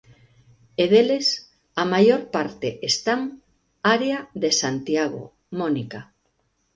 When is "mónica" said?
5.59-6.01